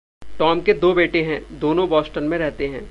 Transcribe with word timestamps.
Tom 0.39 0.61
के 0.61 0.73
दो 0.73 0.93
बेटे 0.93 1.21
हैं। 1.21 1.59
दोनों 1.59 1.87
बॉस्टन 1.89 2.23
में 2.23 2.37
रहते 2.37 2.67
हैं। 2.67 2.79